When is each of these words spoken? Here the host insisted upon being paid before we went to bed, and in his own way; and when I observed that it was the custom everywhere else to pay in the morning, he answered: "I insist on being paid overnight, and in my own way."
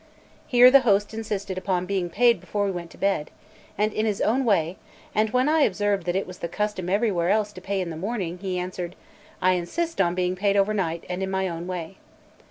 Here 0.47 0.71
the 0.71 0.79
host 0.79 1.13
insisted 1.13 1.59
upon 1.59 1.85
being 1.85 2.09
paid 2.09 2.39
before 2.41 2.65
we 2.65 2.71
went 2.71 2.89
to 2.89 2.97
bed, 2.97 3.29
and 3.77 3.93
in 3.93 4.07
his 4.07 4.19
own 4.19 4.45
way; 4.45 4.77
and 5.13 5.29
when 5.29 5.47
I 5.47 5.59
observed 5.61 6.07
that 6.07 6.15
it 6.15 6.25
was 6.25 6.39
the 6.39 6.47
custom 6.47 6.89
everywhere 6.89 7.29
else 7.29 7.53
to 7.53 7.61
pay 7.61 7.79
in 7.81 7.91
the 7.91 7.95
morning, 7.95 8.39
he 8.39 8.57
answered: 8.57 8.95
"I 9.43 9.51
insist 9.51 10.01
on 10.01 10.15
being 10.15 10.35
paid 10.35 10.57
overnight, 10.57 11.03
and 11.07 11.21
in 11.21 11.29
my 11.29 11.47
own 11.47 11.67
way." 11.67 11.97